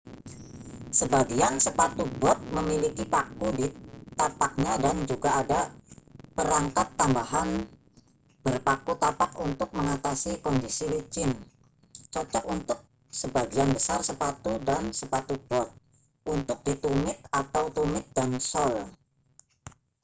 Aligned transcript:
sebagian 0.99 1.55
sepatu 1.65 2.03
bot 2.19 2.39
memiliki 2.57 3.03
paku 3.13 3.47
di 3.59 3.67
tapaknya 4.19 4.73
dan 4.83 4.95
juga 5.09 5.29
ada 5.45 5.61
perangkat 6.37 6.87
tambahan 6.99 7.49
berpaku 8.45 8.91
tapak 9.03 9.31
untuk 9.47 9.69
mengatasi 9.77 10.31
kondisi 10.45 10.83
licin 10.93 11.29
cocok 12.13 12.43
untuk 12.55 12.79
sebagian 13.19 13.69
besar 13.77 13.99
sepatu 14.09 14.51
dan 14.69 14.83
sepatu 14.99 15.33
bot 15.49 15.67
untuk 16.33 16.57
di 16.67 16.73
tumit 16.83 17.17
atau 17.41 17.63
tumit 17.77 18.05
dan 18.17 18.29
sol 18.51 18.73